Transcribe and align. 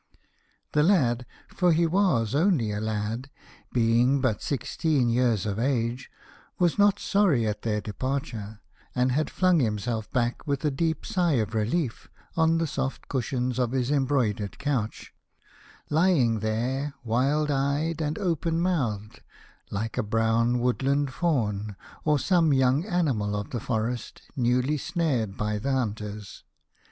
The 0.71 0.81
lad— 0.81 1.27
for 1.57 1.71
he 1.73 1.85
was 1.85 2.33
only 2.33 2.71
a 2.71 2.81
lad, 2.81 3.29
being 3.71 4.19
but 4.19 4.41
sixteen 4.41 5.09
years 5.09 5.45
of 5.45 5.59
age— 5.59 6.09
was 6.57 6.79
not 6.79 6.97
sorry 6.97 7.45
at 7.45 7.61
their 7.61 7.81
departure, 7.81 8.61
and 8.95 9.11
had 9.11 9.29
flung 9.29 9.59
himself 9.59 10.11
back 10.11 10.47
with 10.47 10.65
a 10.65 10.71
deep 10.71 11.05
sigh 11.05 11.33
of 11.33 11.53
relief 11.53 12.09
on 12.35 12.57
the 12.57 12.65
soft 12.65 13.09
cushions 13.09 13.59
of 13.59 13.73
his 13.73 13.91
embroidered 13.91 14.57
couch, 14.57 15.13
lying 15.91 16.39
there, 16.39 16.95
wild 17.03 17.51
eyed 17.51 18.01
and 18.01 18.17
open 18.17 18.59
mouthed, 18.59 19.21
like 19.69 19.99
a 19.99 20.01
brown 20.01 20.57
woodland 20.61 21.13
Faun, 21.13 21.75
or 22.03 22.17
some 22.17 22.51
young 22.53 22.85
animal 22.87 23.35
of 23.35 23.51
the 23.51 23.59
forest 23.59 24.23
newly 24.35 24.77
snared 24.77 25.37
by 25.37 25.59
the 25.59 25.71
hunters. 25.71 26.43